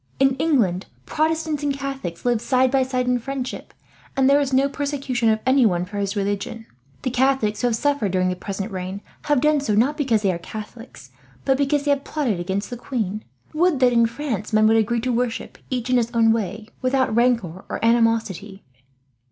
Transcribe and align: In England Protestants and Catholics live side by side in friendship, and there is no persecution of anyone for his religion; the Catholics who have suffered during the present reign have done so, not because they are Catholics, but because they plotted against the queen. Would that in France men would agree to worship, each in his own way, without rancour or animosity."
In 0.19 0.35
England 0.37 0.87
Protestants 1.05 1.61
and 1.61 1.71
Catholics 1.77 2.25
live 2.25 2.41
side 2.41 2.71
by 2.71 2.81
side 2.81 3.05
in 3.05 3.19
friendship, 3.19 3.71
and 4.17 4.27
there 4.27 4.39
is 4.41 4.51
no 4.51 4.67
persecution 4.67 5.29
of 5.29 5.37
anyone 5.45 5.85
for 5.85 5.99
his 5.99 6.15
religion; 6.15 6.65
the 7.03 7.11
Catholics 7.11 7.61
who 7.61 7.67
have 7.67 7.75
suffered 7.75 8.11
during 8.11 8.29
the 8.29 8.35
present 8.35 8.71
reign 8.71 9.01
have 9.25 9.39
done 9.41 9.59
so, 9.59 9.75
not 9.75 9.97
because 9.97 10.23
they 10.23 10.31
are 10.31 10.39
Catholics, 10.39 11.11
but 11.45 11.55
because 11.55 11.83
they 11.85 11.95
plotted 11.97 12.39
against 12.39 12.71
the 12.71 12.77
queen. 12.77 13.23
Would 13.53 13.79
that 13.79 13.93
in 13.93 14.07
France 14.07 14.51
men 14.51 14.65
would 14.65 14.77
agree 14.77 15.01
to 15.01 15.13
worship, 15.13 15.59
each 15.69 15.91
in 15.91 15.97
his 15.97 16.09
own 16.15 16.31
way, 16.33 16.69
without 16.81 17.13
rancour 17.15 17.65
or 17.69 17.79
animosity." 17.85 18.63